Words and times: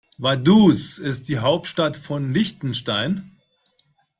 Vaduz 0.17 0.97
ist 0.97 1.29
die 1.29 1.37
Hauptstadt 1.37 1.95
von 1.95 2.33
Liechtenstein. 2.33 3.37